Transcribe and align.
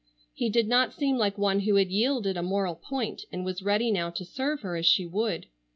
He 0.33 0.49
did 0.49 0.67
not 0.67 0.93
seem 0.95 1.17
like 1.19 1.37
one 1.37 1.59
who 1.59 1.75
had 1.75 1.91
yielded 1.91 2.35
a 2.35 2.41
moral 2.41 2.73
point 2.73 3.21
and 3.31 3.45
was 3.45 3.61
ready 3.61 3.91
now 3.91 4.09
to 4.09 4.25
serve 4.25 4.61
her 4.61 4.75
as 4.75 4.87
she 4.87 5.05
would. 5.05 5.45